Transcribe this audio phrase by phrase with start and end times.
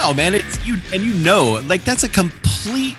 [0.00, 2.96] No, man, it's you, and you know, like that's a complete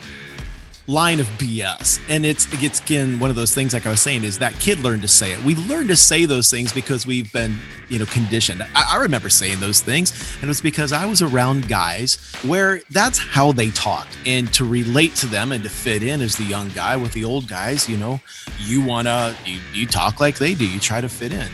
[0.86, 2.02] line of BS.
[2.10, 4.54] And it's it gets again one of those things, like I was saying, is that
[4.60, 5.42] kid learned to say it.
[5.44, 7.58] We learned to say those things because we've been,
[7.88, 8.62] you know, conditioned.
[8.76, 12.82] I, I remember saying those things, and it was because I was around guys where
[12.90, 14.18] that's how they talked.
[14.26, 17.24] And to relate to them and to fit in as the young guy with the
[17.24, 18.20] old guys, you know,
[18.60, 21.50] you wanna you, you talk like they do, you try to fit in.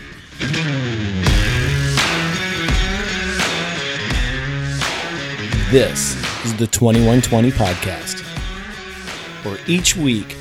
[5.71, 6.15] This
[6.45, 8.21] is the 2120 podcast,
[9.43, 10.35] where each week,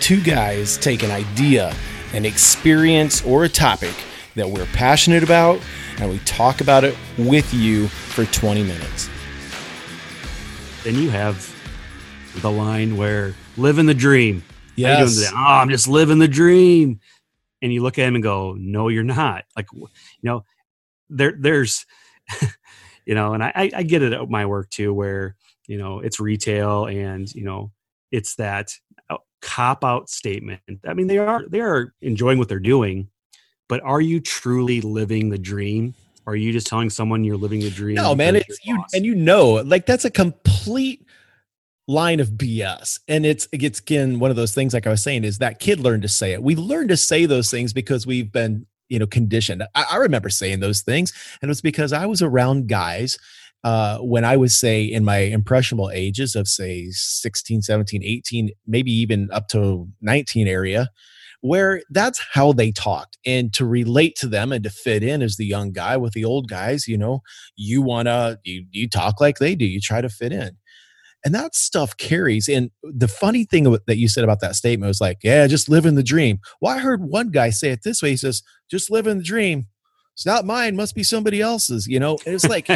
[0.00, 1.72] two guys take an idea,
[2.12, 3.94] an experience, or a topic
[4.34, 5.60] that we're passionate about,
[5.98, 9.08] and we talk about it with you for 20 minutes.
[10.82, 11.54] Then you have
[12.42, 14.42] the line where living the dream.
[14.74, 15.30] Yes.
[15.32, 16.98] Oh, I'm just living the dream.
[17.62, 19.44] And you look at him and go, No, you're not.
[19.56, 19.88] Like, you
[20.24, 20.44] know,
[21.08, 21.86] there, there's,
[23.06, 26.20] you know, and I, I- get it at my work too, where, you know, it's
[26.20, 27.70] retail and, you know,
[28.10, 28.72] it's that
[29.10, 30.60] uh, cop out statement.
[30.86, 33.08] I mean, they are, they are enjoying what they're doing,
[33.68, 35.94] but are you truly living the dream?
[36.26, 37.96] Or are you just telling someone you're living the dream?
[37.96, 38.94] No, man, it's you're boss?
[38.94, 41.06] and you know, like that's a complete
[41.86, 43.00] line of BS.
[43.08, 45.60] And it's it gets again one of those things, like I was saying, is that
[45.60, 46.42] kid learned to say it.
[46.42, 49.64] We learned to say those things because we've been, you know, conditioned.
[49.74, 53.18] I, I remember saying those things, and it was because I was around guys
[53.64, 58.92] uh, when I was, say, in my impressionable ages of, say, 16, 17, 18, maybe
[58.92, 60.90] even up to 19 area,
[61.40, 63.16] where that's how they talked.
[63.24, 66.26] And to relate to them and to fit in as the young guy with the
[66.26, 67.22] old guys, you know,
[67.56, 70.58] you want to, you, you talk like they do, you try to fit in.
[71.24, 72.48] And that stuff carries.
[72.48, 75.86] And the funny thing that you said about that statement was like, yeah, just live
[75.86, 76.38] in the dream.
[76.60, 78.10] Well, I heard one guy say it this way.
[78.10, 79.66] He says, just live in the dream.
[80.14, 82.18] It's not mine, must be somebody else's, you know?
[82.26, 82.66] And it's like,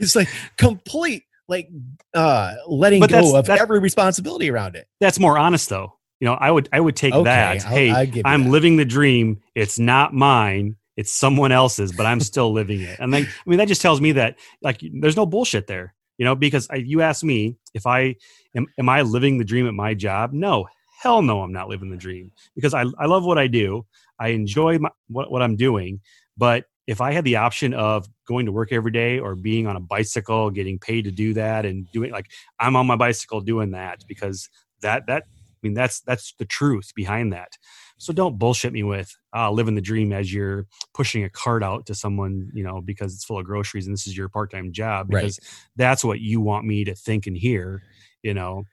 [0.00, 1.68] it's like complete like
[2.14, 4.86] uh letting But go of every responsibility around it.
[5.00, 7.90] that's more honest though you know i would i would take Okay, that I'll- hey
[7.90, 8.50] I give you i'm that.
[8.50, 13.12] living the dream it's not mine it's someone else's but i'm still living it and
[13.12, 16.34] then i mean that just tells me that like there's no bullshit there you know
[16.34, 18.16] because I, you ask me if i
[18.54, 20.32] am, am i living the dream at my job?
[20.32, 20.66] No
[21.02, 23.84] hell no i'm not living the dream because i, I love what i do.
[24.18, 26.00] I enjoy my, what, what i'm doing.
[26.36, 29.76] But if i had the option of going to work every day or being on
[29.76, 33.72] a bicycle getting paid to do that and doing like i'm on my bicycle doing
[33.72, 34.48] that because
[34.82, 35.24] that that
[35.64, 37.48] i mean that's that's the truth behind that
[37.96, 41.86] so don't bullshit me with uh, living the dream as you're pushing a cart out
[41.86, 45.06] to someone you know because it's full of groceries and this is your part-time job
[45.12, 45.22] Right.
[45.22, 45.40] because
[45.76, 47.82] that's what you want me to think and hear
[48.22, 48.64] you know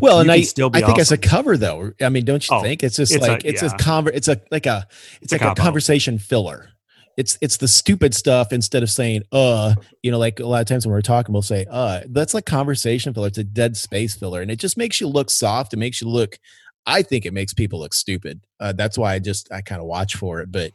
[0.00, 2.54] Well, You and I still I think as a cover though, I mean, don't you
[2.56, 3.70] Oh, think it's just it's a- like it's yeah.
[3.74, 4.86] a conver it's a like a
[5.22, 5.62] it's a like a cop-out.
[5.64, 6.68] conversation filler.
[7.16, 10.66] It's it's the stupid stuff instead of saying uh, you know, like a lot of
[10.66, 12.00] times when we're talking, we'll say uh.
[12.08, 13.28] That's like conversation filler.
[13.28, 15.72] It's a dead space filler, and it just makes you look soft.
[15.74, 16.38] It makes you look.
[16.86, 18.40] I think it makes people look stupid.
[18.58, 20.72] Uh, that's why I just I kind of watch for it, but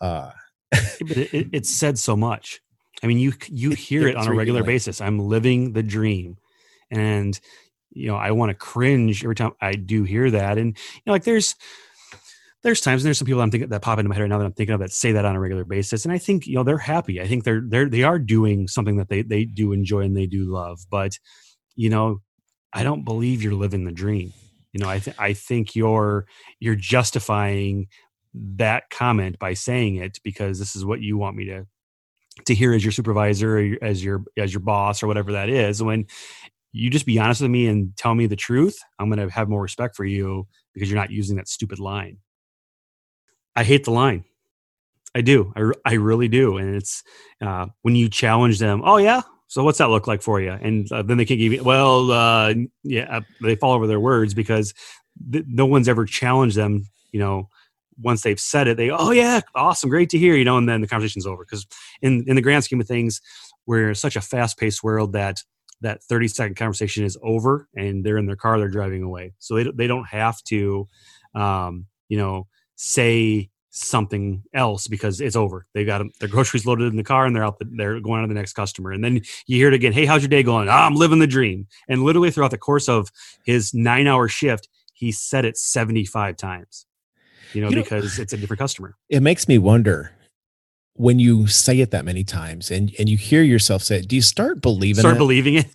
[0.00, 0.30] uh,
[0.70, 2.60] but it, it, it's said so much
[3.02, 6.36] i mean you you hear it it's on a regular basis i'm living the dream
[6.90, 7.40] and
[7.90, 11.12] you know i want to cringe every time i do hear that and you know
[11.12, 11.54] like there's
[12.68, 14.36] there's times and there's some people i'm thinking that pop into my head right now
[14.36, 16.54] that i'm thinking of that say that on a regular basis and i think you
[16.54, 17.18] know they're happy.
[17.18, 20.26] I think they're they're they are doing something that they they do enjoy and they
[20.26, 21.12] do love but
[21.76, 22.20] you know
[22.74, 24.34] i don't believe you're living the dream.
[24.74, 26.26] You know i th- i think you're
[26.60, 27.88] you're justifying
[28.34, 31.66] that comment by saying it because this is what you want me to
[32.44, 35.82] to hear as your supervisor or as your as your boss or whatever that is
[35.82, 36.04] when
[36.72, 39.48] you just be honest with me and tell me the truth i'm going to have
[39.48, 42.18] more respect for you because you're not using that stupid line
[43.58, 44.24] i hate the line.
[45.14, 45.52] I do.
[45.56, 46.58] I, I really do.
[46.58, 47.02] And it's
[47.40, 49.22] uh, when you challenge them oh yeah?
[49.48, 50.52] So what's that look like for you?
[50.52, 52.54] And uh, then they can't give you well uh,
[52.84, 54.74] yeah uh, they fall over their words because
[55.32, 57.48] th- no one's ever challenged them you know
[58.00, 60.80] once they've said it they oh yeah awesome great to hear you know and then
[60.80, 61.44] the conversation's over.
[61.44, 61.66] Because
[62.00, 63.20] in in the grand scheme of things
[63.66, 65.42] we're such a fast-paced world that
[65.80, 69.32] that 30 second conversation is over and they're in their car they're driving away.
[69.40, 70.86] So they, they don't have to
[71.34, 72.46] um, you know
[72.80, 77.34] say something else because it's over they got their groceries loaded in the car and
[77.36, 79.16] they're out the, they're going on to the next customer and then
[79.46, 82.02] you hear it again hey how's your day going "Ah, i'm living the dream and
[82.04, 83.10] literally throughout the course of
[83.44, 86.86] his nine hour shift he said it 75 times
[87.52, 90.12] you know You know- because it's a different customer it makes me wonder
[90.94, 94.08] when you say it that many times and and you hear yourself say it.
[94.08, 95.18] Do you start believing start it?
[95.18, 95.66] believing it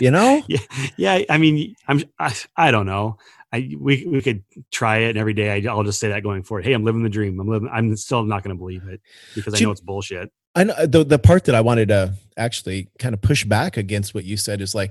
[0.00, 0.42] you know?
[0.48, 0.58] yeah
[0.96, 3.16] yeah i mean i'm i, I don't know
[3.52, 6.42] i we, we could try it and every day I, i'll just say that going
[6.42, 9.00] forward hey i'm living the dream i'm living i'm still not going to believe it
[9.34, 12.88] because i know it's bullshit I know the the part that I wanted to actually
[12.98, 14.90] kind of push back against what you said is like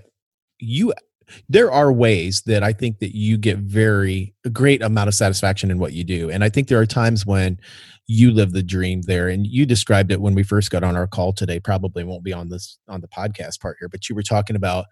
[0.59, 0.94] you
[1.50, 5.69] there are ways that I think that you get very a great amount of satisfaction
[5.69, 6.30] in what you do.
[6.30, 7.59] And I think there are times when
[8.07, 9.27] you live the dream there.
[9.27, 11.59] And you described it when we first got on our call today.
[11.59, 14.86] Probably won't be on this on the podcast part here, but you were talking about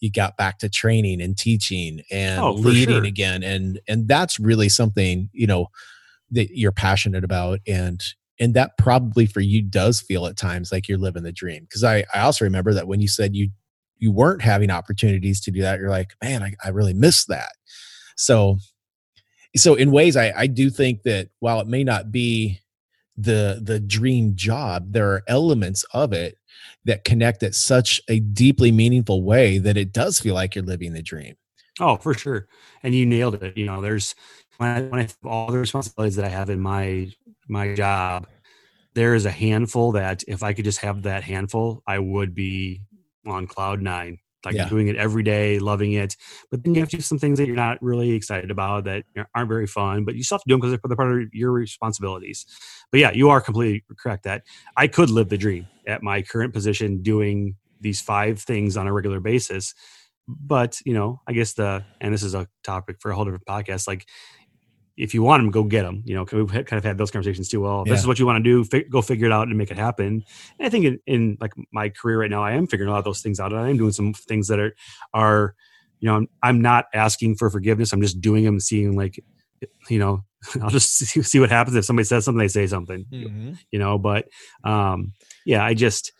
[0.00, 3.04] you got back to training and teaching and Oh, leading sure.
[3.04, 3.42] again.
[3.42, 5.68] And and that's really something, you know,
[6.30, 7.60] that you're passionate about.
[7.66, 8.02] And
[8.40, 11.66] and that probably for you does feel at times like you're living the dream.
[11.72, 13.50] Cause I, I also remember that when you said you
[13.98, 17.52] you weren't having opportunities to do that, you're like, man, I, I really miss that.
[18.16, 18.58] So
[19.56, 22.60] so in ways I, I do think that while it may not be
[23.16, 26.38] the the dream job, there are elements of it
[26.84, 30.92] that connect at such a deeply meaningful way that it does feel like you're living
[30.92, 31.36] the dream.
[31.80, 32.46] Oh, for sure.
[32.82, 33.56] And you nailed it.
[33.56, 34.14] You know, there's
[34.58, 37.10] when I, when I all the responsibilities that I have in my
[37.48, 38.26] my job,
[38.94, 42.82] there is a handful that if I could just have that handful, I would be
[43.26, 44.18] on cloud nine.
[44.44, 44.68] Like Yeah.
[44.68, 46.16] doing it every day, loving it.
[46.50, 49.04] But then you have to do some things that you're not really excited about that
[49.34, 51.52] aren't very fun, but you still have to do them because they're part of your
[51.52, 52.46] responsibilities.
[52.90, 54.42] But yeah, you are completely correct that
[54.76, 58.92] I could live the dream at my current position doing these five things on a
[58.92, 59.74] regular basis
[60.26, 63.44] but you know i guess the and this is a topic for a whole different
[63.44, 64.06] podcast like
[64.96, 67.48] if you want them go get them you know, we've kind of had those conversations
[67.48, 69.58] too well if this is what you want to do go figure it out and
[69.58, 70.24] make it happen.
[70.58, 72.98] And i think in, in like my career right now i am figuring a lot
[72.98, 74.74] of those things out and i am doing some things that are
[75.12, 75.54] are
[76.00, 79.22] you know i'm, I'm not asking for forgiveness i'm just doing them seeing like
[79.88, 80.24] you know
[80.62, 81.76] i'll just see, see what happens.
[81.76, 83.06] If somebody says something they say something
[83.70, 84.28] you know but
[84.62, 85.12] um
[85.46, 86.12] yeah i just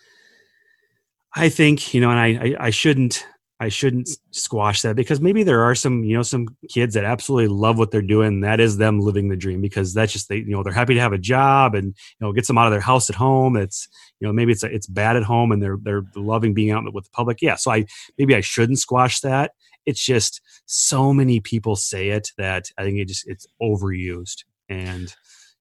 [1.35, 3.27] i think you know and i i, I shouldn't
[3.65, 7.49] i shouldn't squash that because maybe there are some you know some kids that absolutely
[7.49, 8.41] love what they're doing.
[8.41, 11.01] That is them living the dream because that's just they you know they're happy to
[11.01, 13.57] have a job and you know gets them out of their house at home.
[13.57, 13.89] It's
[14.21, 17.05] you know maybe it's it's bad at home and they're they're loving being out with
[17.05, 17.41] the public.
[17.41, 17.87] Yeah so i
[18.19, 19.53] maybe i shouldn't squash that.
[19.87, 24.45] It's just so many people say it that i think it just it's overused.
[24.69, 25.15] And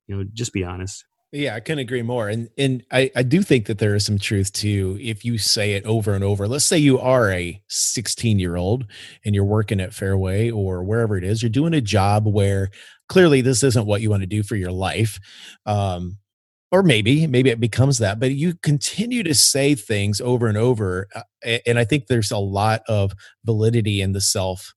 [0.07, 2.29] you know just be honest Yeah, I couldn't agree more.
[2.29, 5.73] And and I, I do think that there is some truth to if you say
[5.73, 6.47] it over and over.
[6.47, 8.85] Let's say you are a 16 year old
[9.25, 12.69] and you're working at Fairway or wherever it is, you're doing a job where
[13.09, 15.19] clearly this isn't what you want to do for your life.
[15.65, 16.19] Um,
[16.71, 21.07] or maybe, maybe it becomes that, but you continue to say things over and over.
[21.15, 23.13] uh, And I think there's a lot of
[23.45, 24.73] validity in the self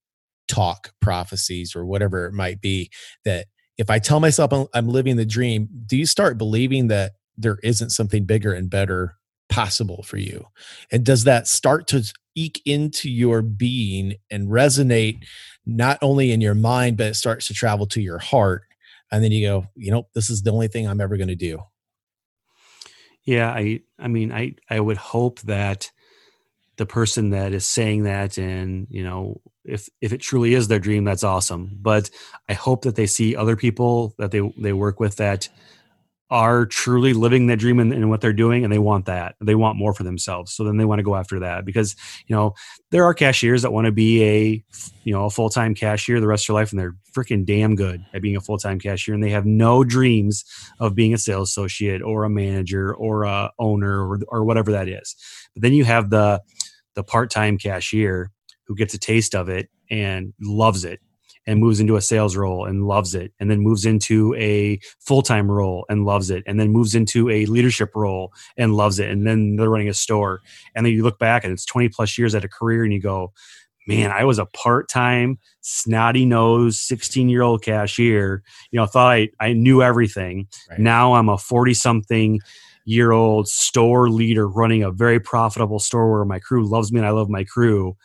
[0.49, 2.91] talk prophecies or whatever it might be
[3.25, 3.47] that
[3.79, 7.59] if I tell myself I'm- I'm living the dream, do you start believing that there
[7.63, 9.17] isn't something bigger and better
[9.49, 10.47] possible for you?
[10.91, 12.03] And does that start to
[12.35, 15.25] eke into your being and resonate
[15.65, 18.63] not only in your mind, but it starts to travel to your heart?
[19.13, 21.37] And then you go, you know, this is the only thing I'm ever going to
[21.37, 21.61] do.
[23.25, 25.91] Yeah, I I mean I I would hope that
[26.77, 30.79] the person that is saying that and you know if if it truly is their
[30.79, 31.79] dream that's awesome.
[31.81, 32.11] But
[32.49, 35.49] i hope that they see other people that they they work with that
[36.31, 39.37] are truly living that dream in, in what they're doing and they want that.
[39.41, 40.53] They want more for themselves.
[40.53, 41.95] So then they want to go after that because
[42.27, 42.55] you know
[42.91, 44.65] there are cashiers that want to be a
[45.05, 48.05] you know a full-time cashier the rest of their life and they're freaking damn good
[48.13, 50.45] at being a full-time cashier and they have no dreams
[50.81, 54.89] of being a sales associate or a manager or a owner or, or whatever that
[54.89, 55.15] is.
[55.55, 56.43] But then you have the
[56.95, 58.33] the part-time cashier
[58.67, 61.01] who gets a taste of it and loves it
[61.47, 65.51] and moves into a sales role and loves it and then moves into a full-time
[65.51, 69.11] role and loves it and then moves into a leadership role and loves it.
[69.11, 70.41] And then they're running a store.
[70.75, 73.01] And then you look back and it's 20 plus years at a career and you
[73.01, 73.33] go
[73.89, 78.43] man i was a part-time snotty nosed 16 year old cashier.
[78.73, 80.49] You know I thought I, I knew everything.
[80.69, 80.81] Right.
[80.81, 82.41] now i'm a 40 something
[82.85, 87.07] year old store leader running a very profitable store where my crew loves me and
[87.07, 87.97] i love my crew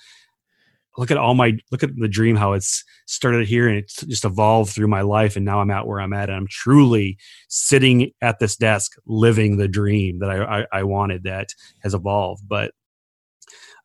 [0.98, 4.26] look at all my look at the dream how it's started here and it's just
[4.26, 7.18] evolved through my life and now i'm at where i'm at and i'm truly
[7.48, 11.50] sitting at this desk living the dream that i i, I wanted that
[11.82, 12.72] has evolved but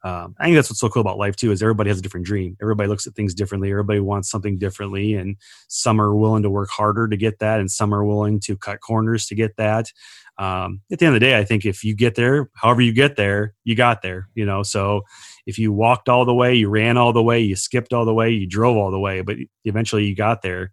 [0.06, 2.26] um, I think that's what's so cool about life too is everybody has a different
[2.26, 2.56] dream.
[2.62, 3.72] Everybody looks at things differently.
[3.72, 5.36] Everybody wants something differently, and
[5.66, 8.80] some are willing to work harder to get that, and some are willing to cut
[8.80, 9.90] corners to get that.
[10.38, 12.92] Um, at the end of the day, I think if you get there, however you
[12.92, 14.28] get there, you got there.
[14.34, 15.02] You know, so
[15.46, 18.14] if you walked all the way, you ran all the way, you skipped all the
[18.14, 20.72] way, you drove all the way, but eventually you got there.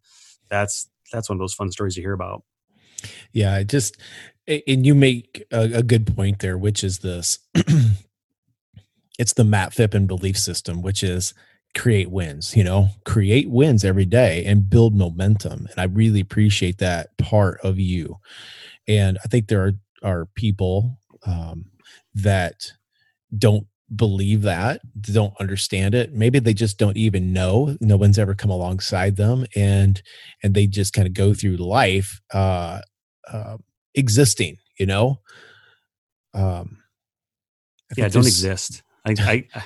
[0.50, 2.44] That's that's one of those fun stories to hear about.
[3.32, 3.98] Yeah, it just
[4.48, 7.40] and you make a, a good point there, which is this.
[9.20, 11.34] it's the Matt Phippen belief system, which is
[11.76, 15.68] create wins, you know, create wins every day and build momentum.
[15.72, 18.18] And I really appreciate that part of you.
[18.88, 21.66] And I think there are are people um,
[22.14, 22.74] that
[23.38, 26.14] don't believe that don't understand it.
[26.14, 30.02] Maybe they just don't even know no one's ever come alongside them and
[30.42, 32.82] and they just kind of go through life uh,
[33.32, 33.58] uh
[33.96, 35.20] existing you know?
[36.34, 36.80] Um
[37.96, 38.82] yeah don't exist.
[39.06, 39.64] I, I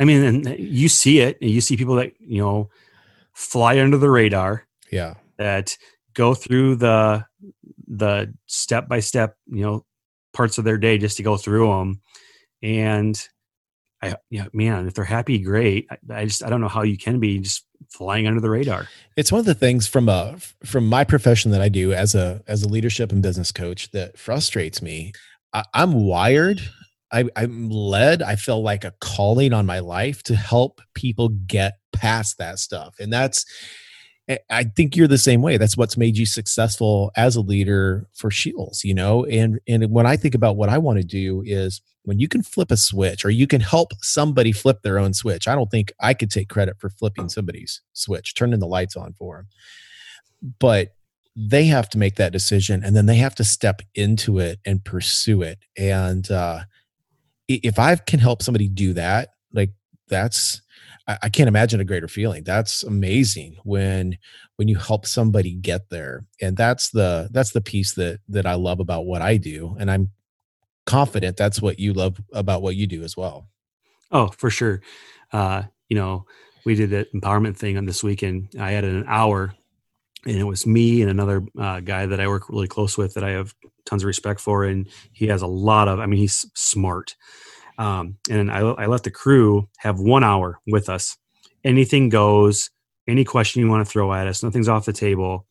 [0.00, 2.70] i mean and you see it and you see people that you know
[3.34, 5.14] fly under the radar yeah.
[5.38, 5.76] that
[6.14, 7.24] go through the
[7.86, 9.84] the step by step you know
[10.32, 12.00] parts of their day just to go through them
[12.66, 13.28] and
[14.02, 15.86] I, yeah, man, if they're happy, great.
[15.90, 18.88] I, I, just, I don't know how you can be just flying under the radar.
[19.16, 22.42] It's one of the things from a, from my profession that I do as a,
[22.46, 25.12] as a leadership and business coach that frustrates me.
[25.52, 26.60] I, I'm wired.
[27.12, 28.20] I, I'm led.
[28.20, 32.96] I feel like a calling on my life to help people get past that stuff.
[32.98, 33.46] And that's,
[34.50, 35.56] I think you're the same way.
[35.56, 39.24] That's what's made you successful as a leader for Shields, you know?
[39.24, 42.42] And and when I think about what I want to do is when you can
[42.42, 45.46] flip a switch or you can help somebody flip their own switch.
[45.46, 49.12] I don't think I could take credit for flipping somebody's switch, turning the lights on
[49.12, 49.46] for them.
[50.58, 50.94] But
[51.36, 54.84] they have to make that decision and then they have to step into it and
[54.84, 55.58] pursue it.
[55.76, 56.60] And uh
[57.48, 59.70] if I can help somebody do that, like
[60.08, 60.62] that's
[61.06, 62.44] I, I can't imagine a greater feeling.
[62.44, 64.18] That's amazing when
[64.56, 66.24] when you help somebody get there.
[66.40, 69.76] And that's the that's the piece that that I love about what I do.
[69.78, 70.10] And I'm
[70.86, 73.48] confident that's what you love about what you do as well.
[74.10, 74.80] Oh, for sure.
[75.32, 76.26] Uh, you know,
[76.64, 78.48] we did the empowerment thing on this weekend.
[78.58, 79.54] I had an hour
[80.26, 83.24] and it was me and another uh, guy that I work really close with that
[83.24, 84.64] I have tons of respect for.
[84.64, 87.14] And he has a lot of, I mean, he's smart.
[87.78, 91.16] Um, and I, I let the crew have one hour with us.
[91.64, 92.70] Anything goes,
[93.08, 95.46] any question you want to throw at us, nothing's off the table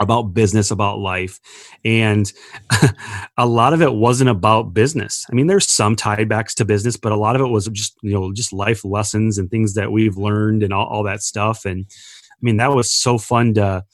[0.00, 1.40] about business, about life.
[1.84, 2.32] And
[3.36, 5.26] a lot of it wasn't about business.
[5.30, 8.12] I mean, there's some tiebacks to business, but a lot of it was just, you
[8.12, 11.64] know, just life lessons and things that we've learned and all, all that stuff.
[11.64, 13.84] And I mean, that was so fun to,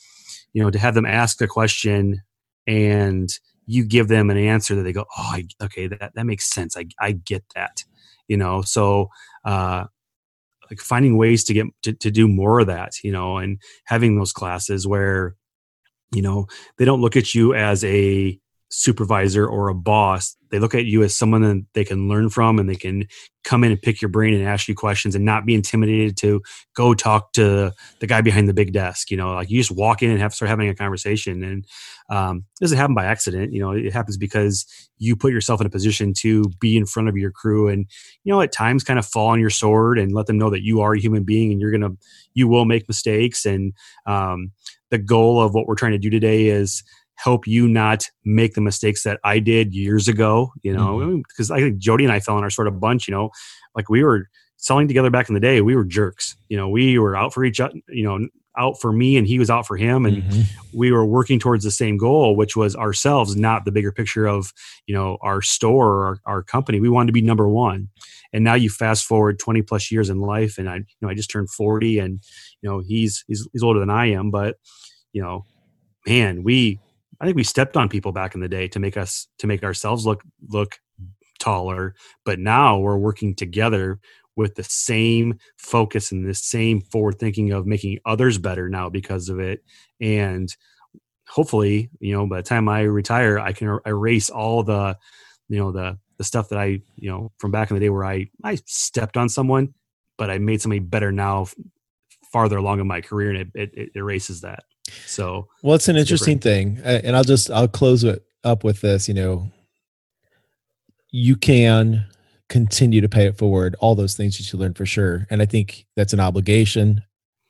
[0.52, 2.22] you know, to have them ask a question
[2.66, 3.30] and
[3.66, 6.76] you give them an answer that they go, oh, I, okay, that, that makes sense.
[6.76, 7.84] I, I get that,
[8.28, 8.62] you know?
[8.62, 9.08] So,
[9.44, 9.84] uh,
[10.70, 14.16] like finding ways to get to, to do more of that, you know, and having
[14.16, 15.34] those classes where,
[16.12, 16.46] you know,
[16.78, 18.38] they don't look at you as a
[18.70, 22.60] supervisor or a boss they look at you as someone that they can learn from
[22.60, 23.04] and they can
[23.42, 26.40] come in and pick your brain and ask you questions and not be intimidated to
[26.76, 30.00] go talk to the guy behind the big desk you know like you just walk
[30.00, 31.66] in and have start having a conversation and
[32.08, 34.64] um, it doesn't happen by accident you know it happens because
[34.98, 37.86] you put yourself in a position to be in front of your crew and
[38.22, 40.62] you know at times kind of fall on your sword and let them know that
[40.62, 41.90] you are a human being and you're gonna
[42.34, 43.72] you will make mistakes and
[44.06, 44.52] um,
[44.90, 46.84] the goal of what we're trying to do today is
[47.16, 51.54] help you not make the mistakes that I did years ago, you know, because mm-hmm.
[51.54, 53.30] I think Jody and I fell in our sort of bunch, you know,
[53.74, 56.98] like we were selling together back in the day, we were jerks, you know, we
[56.98, 59.76] were out for each other, you know, out for me and he was out for
[59.76, 60.42] him and mm-hmm.
[60.72, 64.52] we were working towards the same goal which was ourselves not the bigger picture of
[64.86, 66.80] you know our store or our, our company.
[66.80, 67.88] We wanted to be number one.
[68.32, 71.14] And now you fast forward 20 plus years in life and i you know i
[71.14, 72.20] just turned 40 and
[72.60, 74.56] you know he's he's, he's older than i am but
[75.12, 75.44] you know
[76.06, 76.80] man we
[77.20, 79.62] I think we stepped on people back in the day to make us to make
[79.62, 80.78] ourselves look look
[81.38, 81.94] taller,
[82.24, 83.98] but now we're working together
[84.36, 89.28] with the same focus and the same forward thinking of making others better now because
[89.28, 89.62] of it.
[90.00, 90.54] And
[91.28, 94.96] hopefully you know by the time i retire i can er, erase all the
[95.48, 98.04] you know the the stuff that i you know from back in the day where
[98.04, 99.72] i i stepped on someone
[100.18, 101.46] but i made somebody better now
[102.32, 104.64] farther along in my career and it, it, it erases that
[105.06, 106.84] so, well, it's an interesting different.
[106.84, 109.08] thing, and I'll just I'll close it up with this.
[109.08, 109.50] You know,
[111.10, 112.06] you can
[112.48, 113.76] continue to pay it forward.
[113.80, 117.02] All those things that you learn for sure, and I think that's an obligation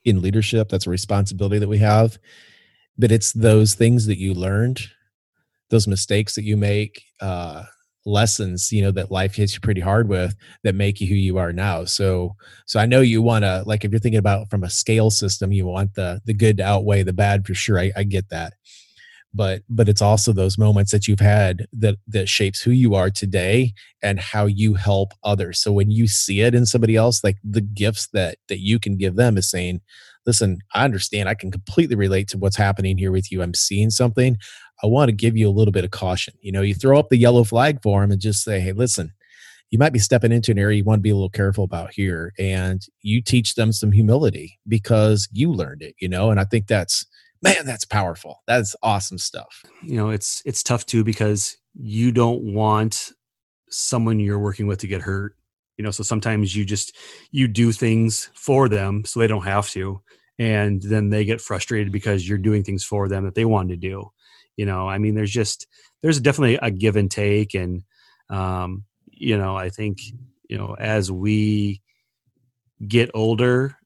[0.04, 0.68] in leadership.
[0.68, 2.18] That's a responsibility that we have.
[2.96, 4.80] But it's those things that you learned,
[5.70, 7.64] those mistakes that you make, uh,
[8.06, 11.38] lessons you know that life hits you pretty hard with that make you who you
[11.38, 11.84] are now.
[11.84, 15.11] So so i know you want to like if you're thinking about from a scale
[15.11, 17.78] system you want the the good to outweigh the bad for sure.
[17.78, 18.54] I, I get that.
[19.32, 23.11] But but it's also those moments that you've had that that shapes who you are
[23.11, 25.61] today and how you help others.
[25.61, 28.96] So when you see it in somebody else like the gifts that that you can
[28.96, 29.80] give them is saying
[30.26, 31.28] listen i understand.
[31.28, 33.42] I can completely relate to what's happening here with you.
[33.42, 34.38] I'm seeing something
[34.84, 36.34] I want to give you a little bit of caution.
[36.42, 39.14] You know, you throw up the yellow flag for them and just say, hey, listen,
[39.70, 41.94] you might be stepping into an area you want to be a little careful about
[41.94, 42.34] here.
[42.38, 46.66] And you teach them some humility because you learned it, you know, and I think
[46.66, 47.06] that's
[47.42, 48.42] man, that's powerful.
[48.46, 49.64] That's awesome stuff.
[49.82, 53.12] You know, it's it's tough too because you don't want
[53.70, 55.34] someone you're working with to get hurt.
[55.78, 56.94] You know, so sometimes you just
[57.30, 60.02] you do things for them so they don't have to,
[60.38, 63.88] and then they get frustrated because you're doing things for them that they wanted to
[63.88, 64.10] do.
[64.56, 65.66] You know, I mean, there's just
[66.02, 67.82] there's definitely a give and take, and
[68.30, 69.99] um, you know, I think
[70.49, 71.80] you know as we
[72.87, 73.76] get older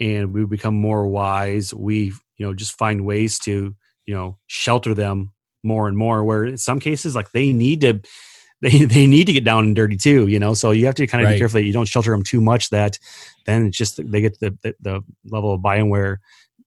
[0.00, 3.74] and we become more wise, we you know just find ways to
[4.06, 5.32] you know shelter them
[5.62, 6.24] more and more.
[6.24, 8.00] Where in some cases, like they need to
[8.60, 10.54] they they need to get down and dirty too, you know.
[10.54, 11.34] So you have to kind of Right.
[11.34, 12.70] be careful that you don't shelter them too much.
[12.70, 12.98] That
[13.46, 16.20] then it's just they get the, the the level of buy-in where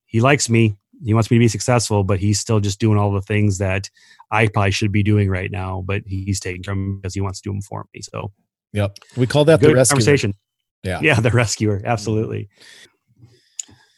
[0.06, 3.12] he likes me, he wants me to be successful, but he's still just doing all
[3.12, 3.90] the things that
[4.32, 5.84] I probably should be doing right now.
[5.86, 8.02] But he's taking them because he wants to do them for me.
[8.02, 8.32] So
[8.74, 8.98] Yep.
[9.18, 9.96] We call that the good rescue.
[9.96, 10.34] conversation.
[10.84, 11.00] Yeah.
[11.02, 12.50] yeah, the rescuer, absolutely.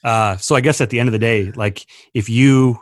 [0.04, 2.80] Uh, so I guess at the end of the day, like if you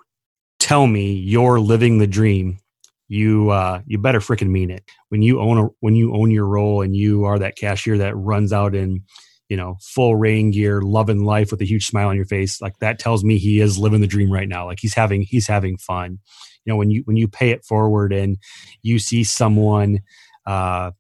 [0.60, 2.60] tell me you're living the dream,
[3.08, 4.84] you uh, you better freaking mean it.
[5.10, 8.16] When you own a when you own your role and you are that cashier that
[8.16, 9.04] runs out in
[9.52, 12.80] you know full rain gear, loving life with a huge smile on your face, like
[12.80, 14.66] that tells me he is living the dream right now.
[14.66, 16.20] Like he's having he's having fun.
[16.64, 18.38] You know when you when you pay it forward and
[18.82, 20.00] you see someone.
[20.46, 20.92] Uh,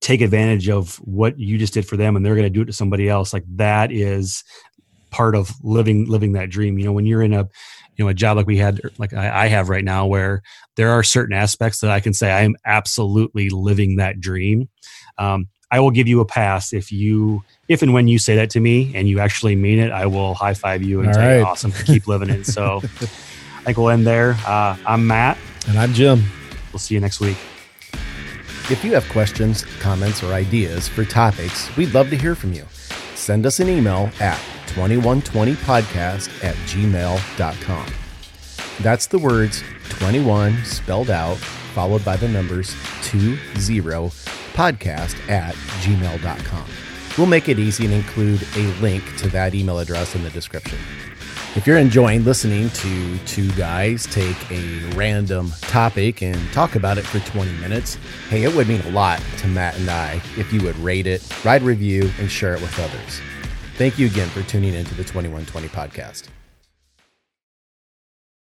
[0.00, 2.66] take advantage of what you just did for them and they're going to do it
[2.66, 4.44] to somebody else like that is
[5.10, 7.48] part of living living that dream you know when you're in a
[7.96, 10.42] you know a job like we had like I, I have right now where
[10.76, 14.68] there are certain aspects that i can say i am absolutely living that dream
[15.16, 18.50] um, i will give you a pass if you if and when you say that
[18.50, 21.38] to me and you actually mean it i will high five you and All say
[21.38, 21.46] right.
[21.46, 25.36] awesome keep living it so i think we'll end there uh, i'm matt
[25.68, 26.22] And I'm Jim.
[26.72, 27.36] we'll see you next week
[28.70, 32.66] If you have questions, comments, or ideas for topics, we'd love to hear from you.
[33.14, 34.38] Send us an email at
[34.76, 37.86] 2120podcast at gmail.com.
[38.82, 41.38] That's the words 21 spelled out,
[41.74, 43.36] followed by the numbers 20
[44.52, 46.66] podcast at gmail.com.
[47.18, 50.78] We'll make it easy and include a link to that email address in the description.
[51.56, 57.04] If you're enjoying listening to two guys take a random topic and talk about it
[57.04, 57.96] for 20 minutes,
[58.28, 61.26] hey, it would mean a lot to Matt and I if you would rate it,
[61.44, 63.20] write a review, and share it with others.
[63.76, 66.28] Thank you again for tuning into the 2120 podcast.